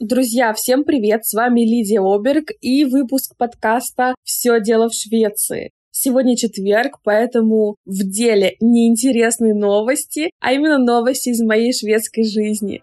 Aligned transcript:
Друзья, 0.00 0.54
всем 0.54 0.84
привет! 0.84 1.26
С 1.26 1.34
вами 1.34 1.60
Лидия 1.60 2.00
Оберг 2.00 2.52
и 2.62 2.86
выпуск 2.86 3.36
подкаста 3.36 4.14
«Все 4.24 4.58
дело 4.58 4.88
в 4.88 4.94
Швеции». 4.94 5.72
Сегодня 5.90 6.38
четверг, 6.38 7.00
поэтому 7.04 7.76
в 7.84 8.10
деле 8.10 8.56
неинтересные 8.60 9.52
новости, 9.52 10.30
а 10.40 10.54
именно 10.54 10.78
новости 10.78 11.28
из 11.28 11.42
моей 11.42 11.74
шведской 11.74 12.24
жизни. 12.24 12.82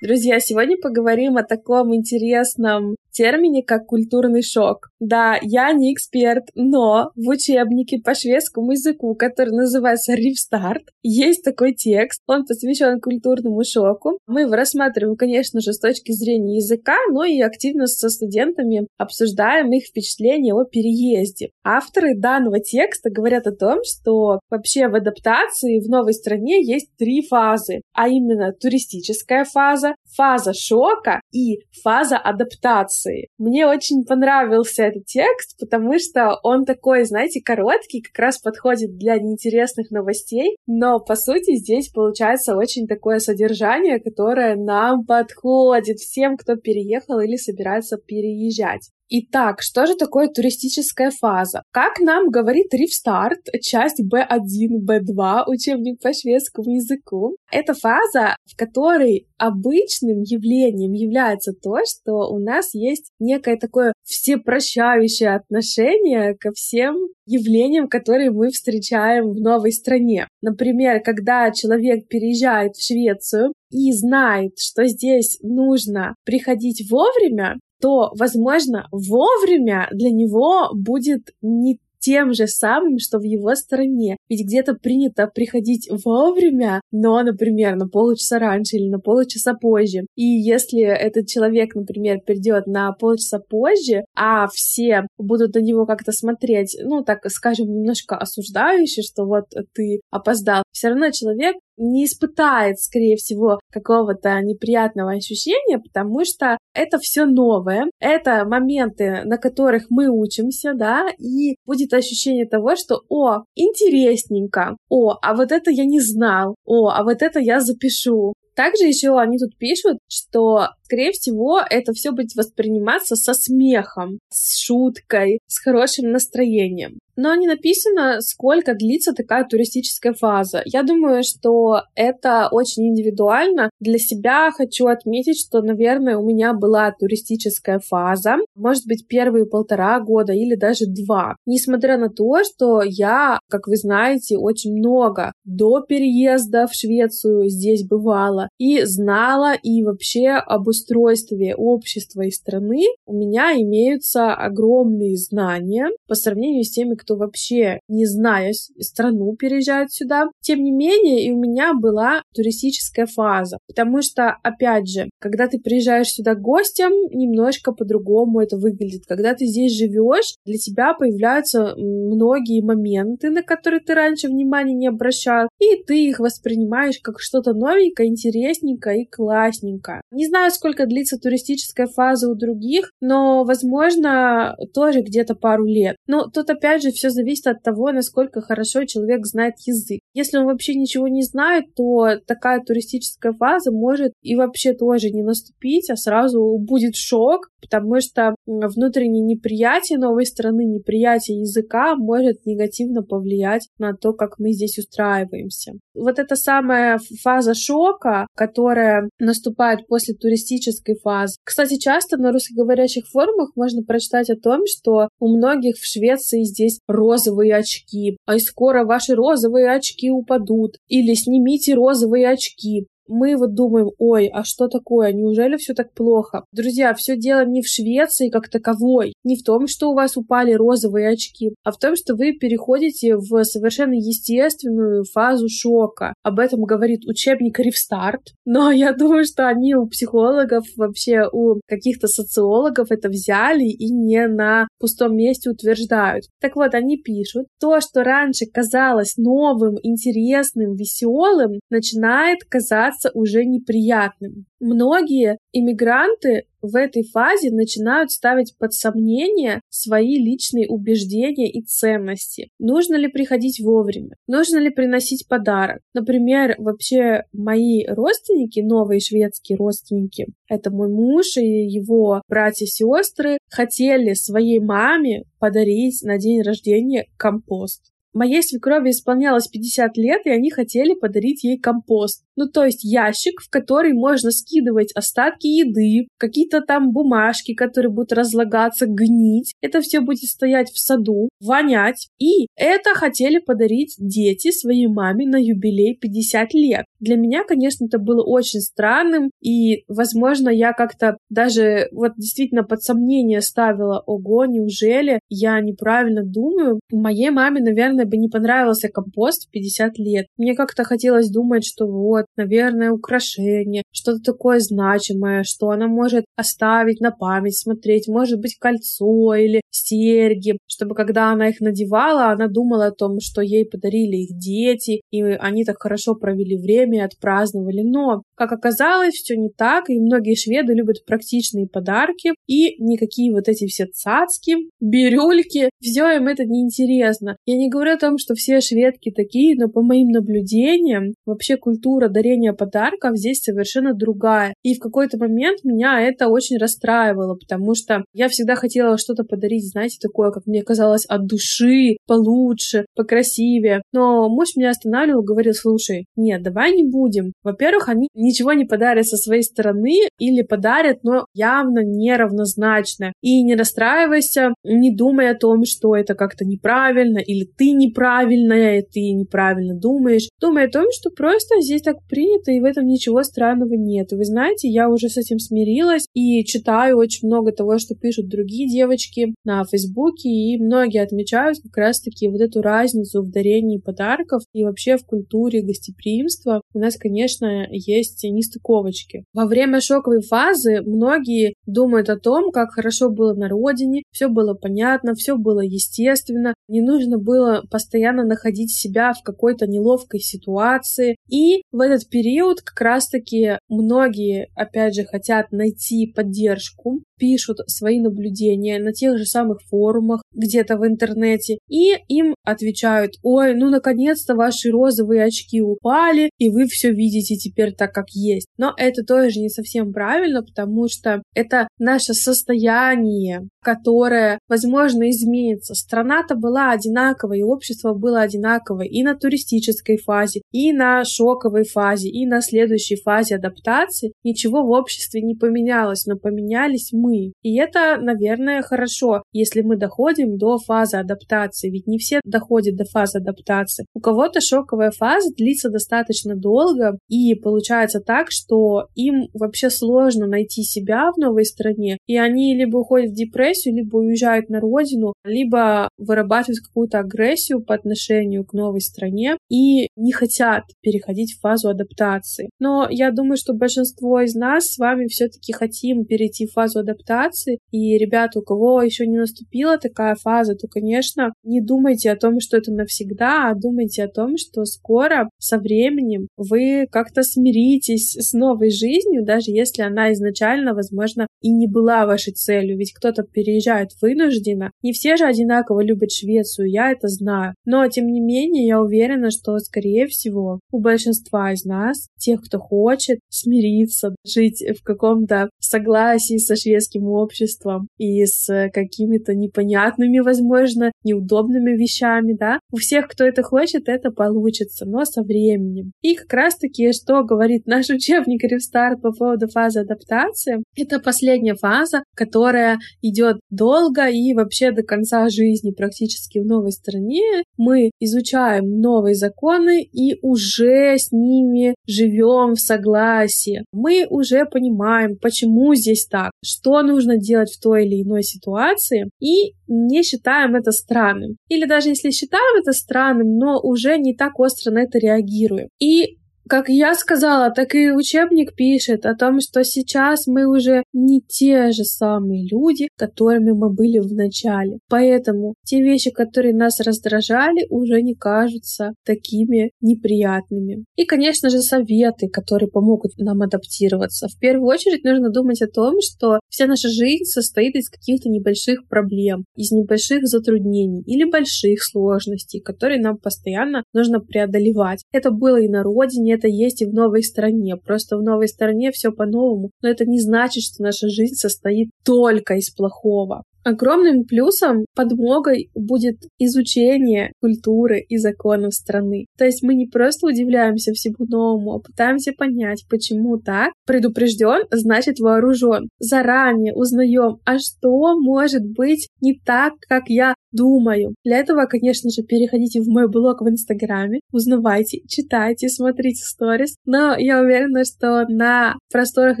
Друзья, 0.00 0.38
сегодня 0.38 0.76
поговорим 0.80 1.36
о 1.36 1.42
таком 1.42 1.92
интересном 1.92 2.94
термине, 3.18 3.64
как 3.64 3.86
культурный 3.86 4.42
шок. 4.42 4.90
Да, 5.00 5.38
я 5.42 5.72
не 5.72 5.92
эксперт, 5.92 6.44
но 6.54 7.10
в 7.16 7.28
учебнике 7.28 7.98
по 7.98 8.14
шведскому 8.14 8.72
языку, 8.72 9.14
который 9.16 9.50
называется 9.50 10.14
Ривстарт, 10.14 10.84
есть 11.02 11.42
такой 11.42 11.74
текст, 11.74 12.20
он 12.26 12.46
посвящен 12.46 13.00
культурному 13.00 13.64
шоку. 13.64 14.18
Мы 14.26 14.42
его 14.42 14.54
рассматриваем, 14.54 15.16
конечно 15.16 15.60
же, 15.60 15.72
с 15.72 15.80
точки 15.80 16.12
зрения 16.12 16.56
языка, 16.56 16.94
но 17.12 17.24
и 17.24 17.40
активно 17.40 17.86
со 17.86 18.08
студентами 18.08 18.86
обсуждаем 18.98 19.72
их 19.72 19.86
впечатления 19.86 20.54
о 20.54 20.64
переезде. 20.64 21.50
Авторы 21.64 22.16
данного 22.16 22.60
текста 22.60 23.10
говорят 23.10 23.46
о 23.46 23.52
том, 23.52 23.80
что 23.84 24.38
вообще 24.48 24.88
в 24.88 24.94
адаптации 24.94 25.80
в 25.80 25.88
новой 25.88 26.14
стране 26.14 26.64
есть 26.64 26.90
три 26.96 27.26
фазы, 27.26 27.80
а 27.92 28.08
именно 28.08 28.52
туристическая 28.52 29.44
фаза, 29.44 29.94
фаза 30.14 30.52
шока 30.54 31.20
и 31.32 31.60
фаза 31.82 32.16
адаптации. 32.16 33.28
Мне 33.38 33.66
очень 33.66 34.04
понравился 34.04 34.84
этот 34.84 35.06
текст, 35.06 35.58
потому 35.58 35.98
что 35.98 36.38
он 36.42 36.64
такой, 36.64 37.04
знаете, 37.04 37.40
короткий, 37.44 38.00
как 38.00 38.18
раз 38.18 38.38
подходит 38.38 38.96
для 38.96 39.18
неинтересных 39.18 39.90
новостей, 39.90 40.56
но, 40.66 41.00
по 41.00 41.16
сути, 41.16 41.56
здесь 41.56 41.88
получается 41.88 42.56
очень 42.56 42.86
такое 42.86 43.18
содержание, 43.18 44.00
которое 44.00 44.56
нам 44.56 45.04
подходит 45.04 45.98
всем, 45.98 46.36
кто 46.36 46.56
переехал 46.56 47.20
или 47.20 47.36
собирается 47.36 47.96
переезжать. 47.96 48.90
Итак, 49.10 49.62
что 49.62 49.86
же 49.86 49.94
такое 49.94 50.28
туристическая 50.28 51.10
фаза? 51.10 51.62
Как 51.72 51.98
нам 51.98 52.28
говорит 52.28 52.74
Ривстарт, 52.74 53.38
часть 53.62 54.02
B1, 54.02 54.84
B2, 54.86 55.44
учебник 55.46 56.00
по 56.02 56.12
шведскому 56.12 56.74
языку, 56.74 57.36
это 57.50 57.72
фаза, 57.72 58.36
в 58.44 58.54
которой 58.54 59.26
обычным 59.38 60.20
явлением 60.20 60.92
является 60.92 61.52
то, 61.54 61.78
что 61.86 62.30
у 62.30 62.38
нас 62.38 62.74
есть 62.74 63.10
некое 63.18 63.56
такое 63.56 63.94
всепрощающее 64.04 65.34
отношение 65.34 66.34
ко 66.34 66.52
всем 66.52 66.96
явлениям, 67.24 67.88
которые 67.88 68.30
мы 68.30 68.50
встречаем 68.50 69.30
в 69.30 69.40
новой 69.40 69.72
стране. 69.72 70.28
Например, 70.42 71.00
когда 71.02 71.50
человек 71.50 72.08
переезжает 72.08 72.76
в 72.76 72.84
Швецию 72.84 73.52
и 73.70 73.92
знает, 73.92 74.58
что 74.58 74.86
здесь 74.86 75.38
нужно 75.42 76.14
приходить 76.24 76.90
вовремя, 76.90 77.58
то, 77.80 78.12
возможно, 78.18 78.86
вовремя 78.92 79.88
для 79.92 80.10
него 80.10 80.70
будет 80.74 81.30
не 81.42 81.78
тем 82.00 82.32
же 82.32 82.46
самым, 82.46 82.98
что 82.98 83.18
в 83.18 83.22
его 83.22 83.54
стране. 83.54 84.16
Ведь 84.28 84.44
где-то 84.44 84.74
принято 84.74 85.26
приходить 85.26 85.88
вовремя, 86.04 86.80
но, 86.92 87.22
например, 87.22 87.76
на 87.76 87.88
полчаса 87.88 88.38
раньше 88.38 88.76
или 88.76 88.88
на 88.88 88.98
полчаса 88.98 89.54
позже. 89.54 90.06
И 90.14 90.24
если 90.24 90.82
этот 90.82 91.26
человек, 91.26 91.74
например, 91.74 92.20
придет 92.24 92.66
на 92.66 92.92
полчаса 92.92 93.40
позже, 93.40 94.04
а 94.14 94.46
все 94.48 95.02
будут 95.18 95.54
на 95.54 95.60
него 95.60 95.86
как-то 95.86 96.12
смотреть, 96.12 96.76
ну, 96.82 97.02
так 97.02 97.28
скажем, 97.30 97.66
немножко 97.66 98.16
осуждающе, 98.16 99.02
что 99.02 99.24
вот 99.24 99.46
ты 99.74 100.00
опоздал, 100.10 100.62
все 100.72 100.88
равно 100.88 101.10
человек 101.10 101.56
не 101.78 102.04
испытает, 102.04 102.78
скорее 102.78 103.16
всего, 103.16 103.60
какого-то 103.70 104.40
неприятного 104.42 105.12
ощущения, 105.12 105.78
потому 105.78 106.24
что 106.24 106.58
это 106.74 106.98
все 106.98 107.24
новое, 107.24 107.86
это 108.00 108.44
моменты, 108.44 109.22
на 109.24 109.38
которых 109.38 109.86
мы 109.90 110.08
учимся, 110.08 110.74
да, 110.74 111.08
и 111.18 111.56
будет 111.66 111.92
ощущение 111.94 112.46
того, 112.46 112.76
что, 112.76 113.02
о, 113.08 113.44
интересненько, 113.54 114.76
о, 114.88 115.14
а 115.22 115.34
вот 115.34 115.52
это 115.52 115.70
я 115.70 115.84
не 115.84 116.00
знал, 116.00 116.54
о, 116.64 116.88
а 116.88 117.02
вот 117.04 117.22
это 117.22 117.40
я 117.40 117.60
запишу. 117.60 118.34
Также 118.58 118.86
еще 118.86 119.16
они 119.16 119.38
тут 119.38 119.56
пишут, 119.56 119.98
что, 120.08 120.70
скорее 120.82 121.12
всего, 121.12 121.60
это 121.60 121.92
все 121.92 122.10
будет 122.10 122.34
восприниматься 122.34 123.14
со 123.14 123.32
смехом, 123.32 124.18
с 124.30 124.58
шуткой, 124.58 125.38
с 125.46 125.60
хорошим 125.60 126.10
настроением 126.10 126.98
но 127.18 127.34
не 127.34 127.48
написано, 127.48 128.20
сколько 128.20 128.74
длится 128.74 129.12
такая 129.12 129.44
туристическая 129.44 130.12
фаза. 130.12 130.62
Я 130.64 130.84
думаю, 130.84 131.24
что 131.24 131.82
это 131.96 132.48
очень 132.52 132.86
индивидуально. 132.86 133.70
Для 133.80 133.98
себя 133.98 134.52
хочу 134.52 134.86
отметить, 134.86 135.36
что, 135.36 135.60
наверное, 135.60 136.16
у 136.16 136.24
меня 136.24 136.52
была 136.52 136.92
туристическая 136.92 137.80
фаза, 137.80 138.36
может 138.54 138.86
быть, 138.86 139.08
первые 139.08 139.46
полтора 139.46 139.98
года 139.98 140.32
или 140.32 140.54
даже 140.54 140.86
два. 140.86 141.34
Несмотря 141.44 141.98
на 141.98 142.08
то, 142.08 142.44
что 142.44 142.82
я, 142.84 143.40
как 143.50 143.66
вы 143.66 143.76
знаете, 143.76 144.38
очень 144.38 144.78
много 144.78 145.32
до 145.44 145.80
переезда 145.80 146.68
в 146.68 146.72
Швецию 146.72 147.48
здесь 147.48 147.84
бывала 147.84 148.47
и 148.58 148.82
знала 148.84 149.54
и 149.54 149.82
вообще 149.82 150.28
об 150.28 150.68
устройстве 150.68 151.54
общества 151.54 152.22
и 152.22 152.30
страны 152.30 152.84
у 153.06 153.14
меня 153.14 153.54
имеются 153.54 154.32
огромные 154.34 155.16
знания 155.16 155.88
по 156.06 156.14
сравнению 156.14 156.64
с 156.64 156.70
теми, 156.70 156.94
кто 156.94 157.16
вообще, 157.16 157.80
не 157.88 158.06
зная 158.06 158.52
страну, 158.52 159.34
переезжают 159.36 159.92
сюда. 159.92 160.28
Тем 160.40 160.62
не 160.62 160.72
менее, 160.72 161.24
и 161.24 161.32
у 161.32 161.38
меня 161.38 161.74
была 161.74 162.22
туристическая 162.34 163.06
фаза, 163.06 163.58
потому 163.66 164.02
что, 164.02 164.36
опять 164.42 164.88
же, 164.88 165.10
когда 165.18 165.48
ты 165.48 165.58
приезжаешь 165.58 166.08
сюда 166.08 166.34
гостем, 166.34 166.90
немножко 167.12 167.72
по-другому 167.72 168.40
это 168.40 168.56
выглядит. 168.56 169.02
Когда 169.06 169.34
ты 169.34 169.46
здесь 169.46 169.72
живешь, 169.76 170.34
для 170.44 170.56
тебя 170.56 170.94
появляются 170.94 171.74
многие 171.76 172.62
моменты, 172.62 173.30
на 173.30 173.42
которые 173.42 173.80
ты 173.80 173.94
раньше 173.94 174.28
внимания 174.28 174.74
не 174.74 174.86
обращал, 174.86 175.48
и 175.58 175.82
ты 175.82 176.06
их 176.06 176.20
воспринимаешь 176.20 176.98
как 177.02 177.20
что-то 177.20 177.52
новенькое, 177.52 178.08
интересненькое 178.38 179.02
и 179.02 179.08
классненькое. 179.08 180.02
Не 180.10 180.26
знаю, 180.26 180.50
сколько 180.50 180.86
длится 180.86 181.18
туристическая 181.18 181.86
фаза 181.86 182.30
у 182.30 182.34
других, 182.34 182.90
но, 183.00 183.44
возможно, 183.44 184.56
тоже 184.74 185.00
где-то 185.00 185.34
пару 185.34 185.64
лет. 185.64 185.96
Но 186.06 186.28
тут, 186.28 186.50
опять 186.50 186.82
же, 186.82 186.90
все 186.90 187.10
зависит 187.10 187.46
от 187.46 187.62
того, 187.62 187.92
насколько 187.92 188.40
хорошо 188.40 188.84
человек 188.84 189.26
знает 189.26 189.54
язык. 189.66 190.00
Если 190.14 190.38
он 190.38 190.46
вообще 190.46 190.74
ничего 190.74 191.08
не 191.08 191.22
знает, 191.22 191.74
то 191.74 192.18
такая 192.26 192.60
туристическая 192.60 193.32
фаза 193.32 193.70
может 193.70 194.12
и 194.22 194.36
вообще 194.36 194.72
тоже 194.72 195.10
не 195.10 195.22
наступить, 195.22 195.90
а 195.90 195.96
сразу 195.96 196.56
будет 196.58 196.96
шок, 196.96 197.50
потому 197.60 198.00
что 198.00 198.34
внутреннее 198.46 199.22
неприятие 199.22 199.98
новой 199.98 200.26
страны, 200.26 200.64
неприятие 200.64 201.40
языка 201.40 201.96
может 201.96 202.46
негативно 202.46 203.02
повлиять 203.02 203.68
на 203.78 203.94
то, 203.94 204.12
как 204.12 204.38
мы 204.38 204.52
здесь 204.52 204.78
устраиваемся. 204.78 205.72
Вот 205.94 206.18
эта 206.18 206.36
самая 206.36 206.98
фаза 207.22 207.54
шока, 207.54 208.26
которая 208.34 209.08
наступает 209.18 209.86
после 209.86 210.14
туристической 210.14 210.96
фазы. 211.02 211.36
Кстати, 211.44 211.78
часто 211.78 212.16
на 212.16 212.32
русскоговорящих 212.32 213.06
форумах 213.08 213.50
можно 213.56 213.82
прочитать 213.82 214.30
о 214.30 214.36
том, 214.36 214.62
что 214.66 215.08
у 215.18 215.36
многих 215.36 215.76
в 215.76 215.86
Швеции 215.86 216.44
здесь 216.44 216.80
розовые 216.86 217.56
очки, 217.56 218.16
а 218.26 218.38
скоро 218.38 218.84
ваши 218.84 219.14
розовые 219.14 219.70
очки 219.70 220.10
упадут, 220.10 220.76
или 220.88 221.14
снимите 221.14 221.74
розовые 221.74 222.28
очки 222.28 222.86
мы 223.08 223.36
вот 223.36 223.54
думаем, 223.54 223.90
ой, 223.98 224.28
а 224.28 224.44
что 224.44 224.68
такое, 224.68 225.12
неужели 225.12 225.56
все 225.56 225.74
так 225.74 225.92
плохо? 225.92 226.44
Друзья, 226.52 226.94
все 226.94 227.16
дело 227.16 227.44
не 227.44 227.62
в 227.62 227.66
Швеции 227.66 228.28
как 228.28 228.48
таковой, 228.48 229.14
не 229.28 229.36
в 229.36 229.44
том, 229.44 229.66
что 229.68 229.90
у 229.90 229.94
вас 229.94 230.16
упали 230.16 230.52
розовые 230.52 231.10
очки, 231.10 231.54
а 231.62 231.70
в 231.70 231.78
том, 231.78 231.96
что 231.96 232.16
вы 232.16 232.32
переходите 232.32 233.16
в 233.16 233.44
совершенно 233.44 233.92
естественную 233.92 235.04
фазу 235.04 235.48
шока. 235.48 236.14
Об 236.22 236.40
этом 236.40 236.62
говорит 236.62 237.04
учебник 237.06 237.58
Ривстарт, 237.58 238.32
но 238.44 238.70
я 238.72 238.92
думаю, 238.92 239.24
что 239.24 239.46
они 239.46 239.74
у 239.74 239.86
психологов, 239.86 240.64
вообще 240.76 241.24
у 241.30 241.60
каких-то 241.68 242.08
социологов 242.08 242.90
это 242.90 243.08
взяли 243.08 243.64
и 243.64 243.90
не 243.90 244.26
на 244.26 244.66
пустом 244.80 245.14
месте 245.16 245.50
утверждают. 245.50 246.24
Так 246.40 246.56
вот, 246.56 246.74
они 246.74 246.96
пишут, 246.96 247.46
то, 247.60 247.80
что 247.80 248.02
раньше 248.02 248.46
казалось 248.46 249.16
новым, 249.18 249.76
интересным, 249.82 250.74
веселым, 250.74 251.60
начинает 251.70 252.38
казаться 252.48 253.10
уже 253.12 253.44
неприятным. 253.44 254.46
Многие 254.60 255.38
иммигранты 255.52 256.44
в 256.62 256.76
этой 256.76 257.04
фазе 257.04 257.50
начинают 257.50 258.10
ставить 258.10 258.56
под 258.58 258.72
сомнение 258.72 259.60
свои 259.68 260.16
личные 260.16 260.68
убеждения 260.68 261.50
и 261.50 261.62
ценности. 261.62 262.48
Нужно 262.58 262.96
ли 262.96 263.08
приходить 263.08 263.60
вовремя? 263.60 264.16
Нужно 264.26 264.58
ли 264.58 264.70
приносить 264.70 265.26
подарок? 265.28 265.80
Например, 265.94 266.54
вообще 266.58 267.24
мои 267.32 267.86
родственники, 267.86 268.60
новые 268.60 269.00
шведские 269.00 269.56
родственники, 269.58 270.26
это 270.48 270.70
мой 270.70 270.88
муж 270.88 271.36
и 271.36 271.66
его 271.66 272.22
братья-сестры, 272.28 273.38
хотели 273.48 274.14
своей 274.14 274.60
маме 274.60 275.24
подарить 275.38 276.02
на 276.02 276.18
день 276.18 276.42
рождения 276.42 277.06
компост. 277.16 277.82
Моей 278.14 278.42
свекрови 278.42 278.90
исполнялось 278.90 279.48
50 279.48 279.96
лет, 279.96 280.22
и 280.24 280.30
они 280.30 280.50
хотели 280.50 280.94
подарить 280.94 281.44
ей 281.44 281.58
компост. 281.58 282.24
Ну, 282.38 282.46
то 282.46 282.64
есть 282.64 282.84
ящик, 282.84 283.40
в 283.40 283.50
который 283.50 283.92
можно 283.94 284.30
скидывать 284.30 284.92
остатки 284.94 285.48
еды, 285.48 286.06
какие-то 286.18 286.60
там 286.60 286.92
бумажки, 286.92 287.52
которые 287.52 287.90
будут 287.92 288.12
разлагаться, 288.12 288.86
гнить. 288.86 289.54
Это 289.60 289.80
все 289.80 290.00
будет 290.00 290.22
стоять 290.22 290.70
в 290.70 290.78
саду, 290.78 291.30
вонять. 291.40 292.06
И 292.20 292.46
это 292.54 292.90
хотели 292.94 293.40
подарить 293.40 293.96
дети 293.98 294.52
своей 294.52 294.86
маме 294.86 295.26
на 295.26 295.36
юбилей 295.36 295.96
50 295.96 296.54
лет. 296.54 296.84
Для 297.00 297.16
меня, 297.16 297.42
конечно, 297.42 297.86
это 297.86 297.98
было 297.98 298.22
очень 298.22 298.60
странным, 298.60 299.32
и, 299.42 299.82
возможно, 299.88 300.48
я 300.48 300.72
как-то 300.72 301.16
даже 301.30 301.88
вот 301.90 302.12
действительно 302.16 302.62
под 302.62 302.84
сомнение 302.84 303.40
ставила, 303.40 304.00
ого, 304.06 304.44
неужели 304.44 305.18
я 305.28 305.60
неправильно 305.60 306.22
думаю? 306.22 306.78
Моей 306.92 307.30
маме, 307.30 307.60
наверное, 307.60 308.06
бы 308.06 308.16
не 308.16 308.28
понравился 308.28 308.88
компост 308.88 309.48
в 309.48 309.50
50 309.50 309.98
лет. 309.98 310.26
Мне 310.36 310.54
как-то 310.54 310.84
хотелось 310.84 311.30
думать, 311.30 311.64
что 311.64 311.88
вот, 311.88 312.27
наверное, 312.36 312.92
украшение, 312.92 313.82
что-то 313.92 314.20
такое 314.20 314.60
значимое, 314.60 315.42
что 315.44 315.70
она 315.70 315.86
может 315.86 316.24
оставить 316.36 317.00
на 317.00 317.10
память, 317.10 317.58
смотреть, 317.58 318.08
может 318.08 318.40
быть, 318.40 318.56
кольцо 318.58 319.34
или 319.34 319.60
серьги, 319.70 320.58
чтобы 320.66 320.94
когда 320.94 321.30
она 321.32 321.48
их 321.48 321.60
надевала, 321.60 322.30
она 322.30 322.48
думала 322.48 322.86
о 322.86 322.92
том, 322.92 323.20
что 323.20 323.40
ей 323.42 323.64
подарили 323.64 324.16
их 324.16 324.38
дети, 324.38 325.00
и 325.10 325.22
они 325.22 325.64
так 325.64 325.76
хорошо 325.80 326.14
провели 326.14 326.56
время 326.56 326.98
и 326.98 327.02
отпраздновали. 327.02 327.82
Но, 327.82 328.22
как 328.36 328.52
оказалось, 328.52 329.14
все 329.14 329.36
не 329.36 329.50
так, 329.50 329.90
и 329.90 329.98
многие 329.98 330.34
шведы 330.34 330.74
любят 330.74 331.04
практичные 331.06 331.66
подарки, 331.66 332.32
и 332.46 332.76
никакие 332.82 333.32
вот 333.32 333.48
эти 333.48 333.66
все 333.66 333.86
цацки, 333.86 334.56
бирюльки, 334.80 335.70
все 335.80 336.16
им 336.16 336.28
это 336.28 336.44
неинтересно. 336.44 337.36
Я 337.46 337.56
не 337.56 337.68
говорю 337.68 337.94
о 337.94 337.98
том, 337.98 338.18
что 338.18 338.34
все 338.34 338.60
шведки 338.60 339.10
такие, 339.10 339.56
но 339.56 339.68
по 339.68 339.82
моим 339.82 340.08
наблюдениям, 340.08 341.14
вообще 341.26 341.56
культура 341.56 342.08
дарения 342.18 342.52
подарков 342.52 343.16
здесь 343.16 343.40
совершенно 343.40 343.94
другая. 343.94 344.54
И 344.64 344.74
в 344.74 344.80
какой-то 344.80 345.18
момент 345.18 345.60
меня 345.62 346.00
это 346.00 346.28
очень 346.28 346.58
расстраивало, 346.58 347.36
потому 347.36 347.74
что 347.74 348.04
я 348.12 348.28
всегда 348.28 348.56
хотела 348.56 348.98
что-то 348.98 349.22
подарить, 349.22 349.70
знаете, 349.70 349.98
такое, 350.00 350.32
как 350.32 350.46
мне 350.46 350.62
казалось, 350.62 351.06
от 351.06 351.26
души, 351.26 351.96
получше, 352.06 352.86
покрасивее. 352.96 353.82
Но 353.92 354.28
муж 354.28 354.48
меня 354.56 354.70
останавливал, 354.70 355.22
говорил, 355.22 355.52
слушай, 355.54 356.06
нет, 356.16 356.42
давай 356.42 356.72
не 356.72 356.84
будем. 356.84 357.32
Во-первых, 357.44 357.88
они 357.88 358.08
ничего 358.14 358.52
не 358.52 358.64
подарят 358.64 359.06
со 359.06 359.16
своей 359.16 359.42
стороны 359.42 360.08
или 360.18 360.42
подарят, 360.42 361.04
но 361.04 361.26
явно 361.34 361.80
неравнозначно. 361.84 363.12
И 363.22 363.42
не 363.42 363.54
расстраивайся, 363.54 364.54
не 364.64 364.94
думай 364.94 365.30
о 365.30 365.38
том, 365.38 365.64
что 365.64 365.94
это 365.94 366.14
как-то 366.14 366.44
неправильно, 366.44 367.18
или 367.18 367.44
ты 367.44 367.70
неправильная, 367.72 368.80
и 368.80 368.82
ты 368.82 369.12
неправильно 369.12 369.74
думаешь. 369.78 370.28
Думай 370.40 370.66
о 370.66 370.70
том, 370.70 370.86
что 370.90 371.10
просто 371.10 371.60
здесь 371.60 371.82
так 371.82 371.96
принято, 372.08 372.50
и 372.50 372.60
в 372.60 372.64
этом 372.64 372.86
ничего 372.86 373.22
странного 373.22 373.74
нет. 373.74 374.12
Вы 374.12 374.24
знаете, 374.24 374.68
я 374.68 374.88
уже 374.88 375.08
с 375.08 375.16
этим 375.16 375.38
смирилась 375.38 376.06
и 376.14 376.44
читаю 376.44 376.96
очень 376.98 377.28
много 377.28 377.52
того, 377.52 377.78
что 377.78 377.94
пишут 377.94 378.28
другие 378.28 378.68
девочки 378.68 379.34
на 379.44 379.64
Фейсбуке, 379.64 380.28
и 380.28 380.58
многие 380.58 381.02
отмечают 381.02 381.58
как 381.62 381.76
раз-таки 381.76 382.28
вот 382.28 382.40
эту 382.40 382.62
разницу 382.62 383.22
в 383.22 383.30
дарении 383.30 383.78
подарков 383.78 384.42
и 384.52 384.64
вообще 384.64 384.96
в 384.96 385.04
культуре 385.04 385.62
гостеприимства. 385.62 386.62
У 386.74 386.78
нас, 386.78 386.96
конечно, 386.96 387.66
есть 387.70 388.24
нестыковочки. 388.24 389.24
Во 389.32 389.46
время 389.46 389.80
шоковой 389.80 390.22
фазы 390.22 390.80
многие 390.82 391.54
думают 391.66 392.08
о 392.08 392.18
том, 392.18 392.50
как 392.50 392.72
хорошо 392.72 393.10
было 393.10 393.34
на 393.34 393.48
родине, 393.48 394.02
все 394.12 394.28
было 394.28 394.54
понятно, 394.54 395.14
все 395.14 395.36
было 395.36 395.60
естественно, 395.60 396.54
не 396.68 396.80
нужно 396.80 397.18
было 397.18 397.62
постоянно 397.70 398.24
находить 398.24 398.72
себя 398.72 399.12
в 399.12 399.22
какой-то 399.22 399.66
неловкой 399.66 400.20
ситуации. 400.20 401.16
И 401.28 401.62
в 401.72 401.80
этот 401.90 402.08
период 402.08 402.60
как 402.62 402.80
раз-таки 402.80 403.58
многие, 403.68 404.48
опять 404.54 404.94
же, 404.94 405.04
хотят 405.04 405.52
найти 405.52 406.06
поддержку, 406.14 407.02
пишут 407.18 407.58
свои 407.66 408.00
наблюдения 408.00 408.78
на 408.78 408.92
тех 408.92 409.18
же 409.18 409.24
самых 409.24 409.60
форумах, 409.68 410.22
где-то 410.32 410.76
в 410.76 410.86
интернете, 410.86 411.58
и 411.68 411.94
им 412.08 412.34
отвечают, 412.44 413.14
ой, 413.22 413.54
ну 413.54 413.70
наконец-то 413.70 414.34
ваши 414.34 414.70
розовые 414.70 415.24
очки 415.24 415.60
упали, 415.60 416.30
и 416.38 416.50
вы 416.50 416.66
все 416.66 416.92
видите 416.92 417.36
теперь 417.36 417.74
так, 417.74 417.92
как 417.92 418.06
есть. 418.10 418.46
Но 418.56 418.72
это 418.76 419.02
тоже 419.02 419.40
не 419.40 419.48
совсем 419.48 419.92
правильно, 419.92 420.42
потому 420.42 420.88
что 420.88 421.22
это 421.34 421.68
наше 421.78 422.14
состояние, 422.14 423.48
которое, 423.60 424.38
возможно, 424.48 425.10
изменится. 425.10 425.74
Страна-то 425.74 426.36
была 426.36 426.70
одинаковой, 426.70 427.40
и 427.40 427.42
общество 427.42 427.94
было 427.94 428.20
одинаковое 428.20 428.86
и 428.86 429.02
на 429.02 429.14
туристической 429.14 429.98
фазе, 429.98 430.40
и 430.52 430.72
на 430.72 431.04
шоковой 431.04 431.64
фазе, 431.64 432.08
и 432.08 432.26
на 432.26 432.40
следующей 432.40 432.96
фазе 432.96 433.36
адаптации. 433.36 434.12
Ничего 434.24 434.62
в 434.62 434.70
обществе 434.70 435.22
не 435.22 435.34
поменялось, 435.34 436.06
но 436.06 436.16
поменялись 436.16 436.90
мы 436.92 437.07
мы. 437.08 437.32
И 437.42 437.56
это, 437.56 437.96
наверное, 438.00 438.62
хорошо, 438.62 439.22
если 439.32 439.62
мы 439.62 439.76
доходим 439.76 440.36
до 440.36 440.58
фазы 440.58 440.96
адаптации, 440.98 441.70
ведь 441.70 441.86
не 441.86 441.98
все 441.98 442.20
доходят 442.24 442.76
до 442.76 442.84
фазы 442.84 443.18
адаптации. 443.18 443.86
У 443.94 444.00
кого-то 444.00 444.40
шоковая 444.40 444.90
фаза 444.90 445.30
длится 445.36 445.70
достаточно 445.70 446.36
долго, 446.36 446.98
и 447.08 447.34
получается 447.34 448.00
так, 448.00 448.26
что 448.30 448.86
им 448.94 449.28
вообще 449.34 449.70
сложно 449.70 450.26
найти 450.26 450.62
себя 450.62 451.10
в 451.12 451.18
новой 451.18 451.44
стране, 451.44 451.98
и 452.06 452.16
они 452.16 452.54
либо 452.54 452.78
уходят 452.78 453.10
в 453.10 453.14
депрессию, 453.14 453.74
либо 453.74 453.96
уезжают 453.96 454.48
на 454.50 454.60
родину, 454.60 455.14
либо 455.24 455.88
вырабатывают 455.98 456.60
какую-то 456.66 456.98
агрессию 456.98 457.62
по 457.62 457.74
отношению 457.74 458.44
к 458.44 458.52
новой 458.52 458.80
стране 458.80 459.36
и 459.48 459.88
не 459.96 460.12
хотят 460.12 460.64
переходить 460.80 461.32
в 461.32 461.40
фазу 461.40 461.68
адаптации. 461.68 462.50
Но 462.58 462.86
я 462.90 463.10
думаю, 463.10 463.36
что 463.36 463.54
большинство 463.54 464.20
из 464.20 464.34
нас 464.34 464.72
с 464.72 464.78
вами 464.78 465.06
все-таки 465.06 465.52
хотим 465.52 466.04
перейти 466.04 466.46
в 466.46 466.52
фазу 466.52 466.80
адаптации 466.80 466.97
адаптации. 466.98 467.58
И, 467.70 467.96
ребята, 467.98 468.40
у 468.40 468.42
кого 468.42 468.82
еще 468.82 469.06
не 469.06 469.18
наступила 469.18 469.78
такая 469.78 470.14
фаза, 470.14 470.54
то, 470.54 470.68
конечно, 470.68 471.32
не 471.42 471.60
думайте 471.60 472.10
о 472.10 472.16
том, 472.16 472.40
что 472.40 472.56
это 472.56 472.72
навсегда, 472.72 473.50
а 473.50 473.54
думайте 473.54 474.04
о 474.04 474.08
том, 474.08 474.36
что 474.36 474.64
скоро, 474.64 475.30
со 475.38 475.58
временем, 475.58 476.28
вы 476.36 476.86
как-то 476.90 477.22
смиритесь 477.22 478.14
с 478.14 478.32
новой 478.32 478.70
жизнью, 478.70 479.24
даже 479.24 479.50
если 479.50 479.82
она 479.82 480.12
изначально, 480.12 480.74
возможно, 480.74 481.26
и 481.40 481.50
не 481.50 481.68
была 481.68 482.06
вашей 482.06 482.32
целью. 482.32 482.76
Ведь 482.76 482.92
кто-то 482.92 483.22
переезжает 483.22 483.90
вынужденно. 484.00 484.70
Не 484.82 484.92
все 484.92 485.16
же 485.16 485.24
одинаково 485.24 485.80
любят 485.80 486.10
Швецию, 486.10 486.70
я 486.70 486.90
это 486.90 487.08
знаю. 487.08 487.54
Но, 487.64 487.86
тем 487.88 488.06
не 488.06 488.20
менее, 488.20 488.66
я 488.66 488.80
уверена, 488.80 489.30
что, 489.30 489.58
скорее 489.58 490.06
всего, 490.06 490.60
у 490.72 490.80
большинства 490.80 491.52
из 491.52 491.64
нас, 491.64 492.08
тех, 492.18 492.42
кто 492.42 492.58
хочет 492.58 493.18
смириться, 493.28 494.14
жить 494.26 494.62
в 494.78 494.82
каком-то 494.82 495.50
согласии 495.60 496.38
со 496.38 496.56
шведским 496.56 496.87
светским 496.88 497.08
обществом 497.08 497.88
и 497.98 498.24
с 498.24 498.70
какими-то 498.72 499.34
непонятными, 499.34 500.18
возможно, 500.20 500.92
неудобными 501.04 501.76
вещами, 501.76 502.34
да. 502.38 502.60
У 502.72 502.76
всех, 502.76 503.08
кто 503.08 503.24
это 503.24 503.42
хочет, 503.42 503.88
это 503.88 504.10
получится, 504.10 504.86
но 504.86 505.04
со 505.04 505.22
временем. 505.22 505.92
И 506.02 506.14
как 506.14 506.32
раз-таки, 506.32 506.92
что 506.92 507.22
говорит 507.22 507.66
наш 507.66 507.88
учебник 507.90 508.42
Ревстарт 508.44 509.00
по 509.02 509.12
поводу 509.12 509.48
фазы 509.48 509.80
адаптации, 509.80 510.62
это 510.76 510.98
последняя 511.00 511.54
фаза, 511.54 512.02
которая 512.14 512.78
идет 513.02 513.38
долго 513.50 514.08
и 514.08 514.34
вообще 514.34 514.72
до 514.72 514.82
конца 514.82 515.28
жизни 515.28 515.70
практически 515.70 516.38
в 516.38 516.46
новой 516.46 516.72
стране. 516.72 517.42
Мы 517.56 517.90
изучаем 518.00 518.80
новые 518.80 519.14
законы 519.14 519.82
и 519.82 520.18
уже 520.22 520.96
с 520.96 521.12
ними 521.12 521.74
живем 521.86 522.54
в 522.54 522.60
согласии. 522.60 523.64
Мы 523.72 524.06
уже 524.08 524.44
понимаем, 524.44 525.16
почему 525.16 525.74
здесь 525.74 526.06
так, 526.06 526.32
что 526.44 526.77
нужно 526.82 527.16
делать 527.16 527.50
в 527.50 527.60
той 527.60 527.86
или 527.86 528.02
иной 528.02 528.22
ситуации, 528.22 529.10
и 529.20 529.54
не 529.66 530.02
считаем 530.02 530.54
это 530.54 530.70
странным. 530.72 531.36
Или 531.48 531.66
даже 531.66 531.90
если 531.90 532.10
считаем 532.10 532.60
это 532.60 532.72
странным, 532.72 533.36
но 533.36 533.60
уже 533.60 533.98
не 533.98 534.14
так 534.14 534.38
остро 534.38 534.70
на 534.70 534.82
это 534.82 534.98
реагируем. 534.98 535.68
И 535.78 536.18
как 536.48 536.68
я 536.68 536.94
сказала, 536.94 537.50
так 537.50 537.74
и 537.74 537.92
учебник 537.92 538.54
пишет 538.54 539.06
о 539.06 539.14
том, 539.14 539.40
что 539.40 539.62
сейчас 539.64 540.26
мы 540.26 540.46
уже 540.46 540.82
не 540.92 541.20
те 541.20 541.70
же 541.72 541.84
самые 541.84 542.48
люди, 542.48 542.88
которыми 542.96 543.52
мы 543.52 543.72
были 543.72 543.98
в 543.98 544.12
начале. 544.12 544.78
Поэтому 544.88 545.54
те 545.64 545.82
вещи, 545.82 546.10
которые 546.10 546.54
нас 546.54 546.80
раздражали, 546.80 547.66
уже 547.70 548.00
не 548.02 548.14
кажутся 548.14 548.92
такими 549.04 549.70
неприятными. 549.80 550.84
И, 550.96 551.04
конечно 551.04 551.50
же, 551.50 551.60
советы, 551.60 552.28
которые 552.28 552.70
помогут 552.70 553.12
нам 553.18 553.42
адаптироваться. 553.42 554.28
В 554.28 554.38
первую 554.38 554.66
очередь 554.66 555.04
нужно 555.04 555.30
думать 555.30 555.60
о 555.62 555.68
том, 555.68 555.96
что 556.00 556.40
вся 556.48 556.66
наша 556.66 556.88
жизнь 556.88 557.24
состоит 557.24 557.76
из 557.76 557.90
каких-то 557.90 558.28
небольших 558.28 558.88
проблем, 558.88 559.44
из 559.56 559.70
небольших 559.70 560.26
затруднений 560.26 561.02
или 561.02 561.30
больших 561.30 561.82
сложностей, 561.84 562.60
которые 562.60 563.00
нам 563.00 563.18
постоянно 563.18 563.84
нужно 563.92 564.20
преодолевать. 564.20 565.04
Это 565.12 565.30
было 565.30 565.60
и 565.60 565.68
на 565.68 565.82
родине, 565.82 566.37
это 566.38 566.48
есть 566.48 566.82
и 566.82 566.86
в 566.86 566.94
новой 566.94 567.22
стране. 567.22 567.76
Просто 567.76 568.16
в 568.16 568.22
новой 568.22 568.48
стране 568.48 568.90
все 568.92 569.12
по-новому. 569.12 569.70
Но 569.82 569.88
это 569.88 570.04
не 570.04 570.20
значит, 570.20 570.62
что 570.62 570.82
наша 570.82 571.08
жизнь 571.08 571.34
состоит 571.34 571.90
только 572.04 572.54
из 572.54 572.70
плохого. 572.70 573.44
Огромным 573.64 574.24
плюсом 574.24 574.86
подмогой 574.94 575.70
будет 575.74 576.16
изучение 576.38 577.32
культуры 577.42 578.00
и 578.00 578.16
законов 578.16 578.72
страны. 578.72 579.26
То 579.36 579.44
есть 579.44 579.62
мы 579.62 579.74
не 579.74 579.86
просто 579.86 580.26
удивляемся 580.26 580.92
всему 580.92 581.26
новому, 581.28 581.74
а 581.74 581.80
пытаемся 581.80 582.32
понять, 582.32 582.84
почему 582.88 583.38
так. 583.38 583.72
Предупрежден, 583.84 584.66
значит 584.70 585.18
вооружен. 585.18 585.88
Заранее 585.98 586.72
узнаем, 586.74 587.40
а 587.44 587.58
что 587.58 588.18
может 588.18 588.62
быть 588.64 589.08
не 589.20 589.38
так, 589.44 589.74
как 589.86 590.04
я 590.08 590.34
думаю. 590.52 591.14
Для 591.24 591.38
этого, 591.38 591.66
конечно 591.66 592.10
же, 592.10 592.22
переходите 592.22 592.80
в 592.80 592.88
мой 592.88 593.08
блог 593.08 593.40
в 593.40 593.48
Инстаграме, 593.48 594.20
узнавайте, 594.32 595.00
читайте, 595.06 595.68
смотрите 595.68 596.22
сторис. 596.24 596.76
Но 596.84 597.16
я 597.16 597.40
уверена, 597.40 597.84
что 597.84 598.26
на 598.28 598.76
просторах 598.90 599.40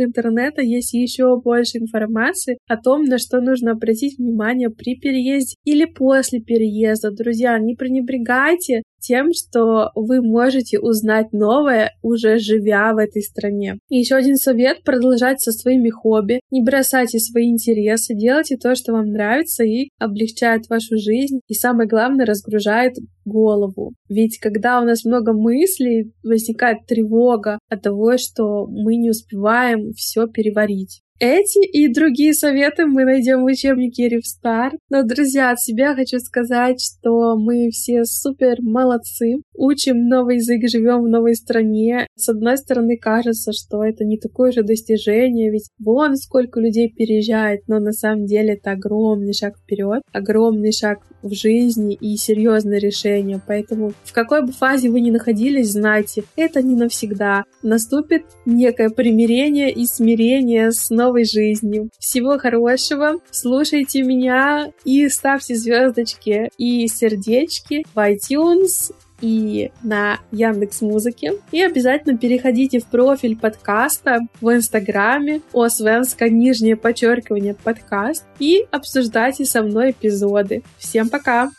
интернета 0.00 0.62
есть 0.62 0.92
еще 0.92 1.40
больше 1.40 1.78
информации 1.78 2.58
о 2.68 2.76
том, 2.76 3.04
на 3.04 3.18
что 3.18 3.40
нужно 3.40 3.72
обратить 3.72 4.18
внимание 4.18 4.70
при 4.70 4.98
переезде 4.98 5.56
или 5.64 5.84
после 5.84 6.40
переезда. 6.40 7.10
Друзья, 7.10 7.58
не 7.58 7.74
пренебрегайте 7.74 8.82
тем, 9.00 9.32
что 9.32 9.90
вы 9.94 10.20
можете 10.22 10.78
узнать 10.78 11.32
новое, 11.32 11.92
уже 12.02 12.38
живя 12.38 12.92
в 12.92 12.98
этой 12.98 13.22
стране. 13.22 13.78
И 13.88 13.98
еще 13.98 14.16
один 14.16 14.36
совет— 14.36 14.82
продолжать 14.84 15.40
со 15.40 15.52
своими 15.52 15.90
хобби, 15.90 16.40
не 16.50 16.62
бросайте 16.62 17.18
свои 17.18 17.46
интересы, 17.46 18.14
делайте 18.14 18.56
то, 18.56 18.74
что 18.74 18.92
вам 18.92 19.12
нравится 19.12 19.64
и 19.64 19.90
облегчает 19.98 20.68
вашу 20.68 20.96
жизнь, 20.96 21.40
и 21.48 21.54
самое 21.54 21.88
главное, 21.88 22.26
разгружает 22.26 22.94
голову. 23.24 23.94
Ведь 24.08 24.38
когда 24.38 24.80
у 24.80 24.84
нас 24.84 25.04
много 25.04 25.32
мыслей, 25.32 26.12
возникает 26.22 26.86
тревога 26.86 27.58
от 27.68 27.82
того, 27.82 28.16
что 28.16 28.66
мы 28.66 28.96
не 28.96 29.10
успеваем 29.10 29.92
все 29.92 30.26
переварить. 30.26 31.02
Эти 31.20 31.66
и 31.66 31.92
другие 31.92 32.32
советы 32.32 32.86
мы 32.86 33.04
найдем 33.04 33.42
в 33.42 33.46
учебнике 33.46 34.08
Ревстар. 34.08 34.74
Но, 34.88 35.02
друзья, 35.02 35.50
от 35.50 35.60
себя 35.60 35.96
хочу 35.96 36.20
сказать, 36.20 36.80
что 36.80 37.36
мы 37.36 37.70
все 37.70 38.04
супер 38.04 38.58
молодцы. 38.60 39.38
Учим 39.56 40.06
новый 40.06 40.36
язык, 40.36 40.68
живем 40.68 41.02
в 41.02 41.08
новой 41.08 41.34
стране. 41.34 42.06
С 42.14 42.28
одной 42.28 42.56
стороны, 42.56 42.96
кажется, 42.96 43.52
что 43.52 43.82
это 43.82 44.04
не 44.04 44.16
такое 44.16 44.52
же 44.52 44.62
достижение, 44.62 45.50
ведь 45.50 45.68
вон 45.80 46.14
сколько 46.16 46.60
людей 46.60 46.88
переезжает, 46.88 47.62
но 47.66 47.80
на 47.80 47.92
самом 47.92 48.26
деле 48.26 48.54
это 48.54 48.70
огромный 48.70 49.32
шаг 49.32 49.58
вперед, 49.58 50.02
огромный 50.12 50.70
шаг 50.70 51.00
в 51.22 51.34
жизни 51.34 51.94
и 51.94 52.16
серьезное 52.16 52.78
решение. 52.78 53.40
Поэтому 53.44 53.92
в 54.04 54.12
какой 54.12 54.46
бы 54.46 54.52
фазе 54.52 54.88
вы 54.88 55.00
ни 55.00 55.10
находились, 55.10 55.72
знайте, 55.72 56.22
это 56.36 56.62
не 56.62 56.76
навсегда. 56.76 57.42
Наступит 57.64 58.22
некое 58.46 58.90
примирение 58.90 59.72
и 59.72 59.84
смирение 59.86 60.70
с 60.70 60.90
новой 61.08 61.24
жизнью. 61.24 61.90
Всего 61.98 62.38
хорошего, 62.38 63.14
слушайте 63.30 64.02
меня 64.02 64.70
и 64.84 65.08
ставьте 65.08 65.54
звездочки 65.54 66.50
и 66.58 66.86
сердечки 66.86 67.84
в 67.94 67.98
iTunes 67.98 68.92
и 69.22 69.72
на 69.82 70.18
Яндекс 70.30 70.82
Музыке. 70.82 71.32
И 71.50 71.62
обязательно 71.62 72.16
переходите 72.18 72.78
в 72.78 72.84
профиль 72.86 73.36
подкаста 73.36 74.20
в 74.40 74.54
Инстаграме 74.54 75.40
о 75.52 75.68
Свенска 75.68 76.28
нижнее 76.28 76.76
подчеркивание 76.76 77.54
подкаст 77.54 78.24
и 78.38 78.66
обсуждайте 78.70 79.44
со 79.46 79.62
мной 79.62 79.92
эпизоды. 79.92 80.62
Всем 80.76 81.08
пока! 81.08 81.50